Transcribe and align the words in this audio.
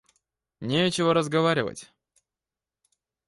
Нечего 0.61 1.13
разговаривать! 1.13 1.91